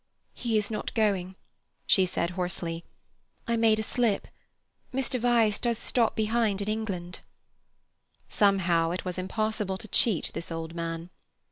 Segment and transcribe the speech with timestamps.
[0.33, 1.35] "He is not going,"
[1.85, 2.83] she said hoarsely.
[3.47, 4.27] "I made a slip.
[4.91, 5.19] Mr.
[5.19, 7.19] Vyse does stop behind in England."
[8.27, 11.11] Somehow it was impossible to cheat this old man.